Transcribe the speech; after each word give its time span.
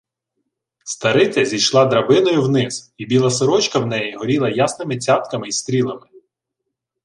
Стариця 0.85 1.45
зійшла 1.45 1.85
драбиною 1.85 2.41
вниз, 2.41 2.93
і 2.97 3.05
біла 3.05 3.29
сорочка 3.31 3.79
в 3.79 3.87
неї 3.87 4.15
горіла 4.15 4.49
ясними 4.49 4.97
цятками 4.99 5.47
й 5.47 5.51
стрілами. 5.51 6.07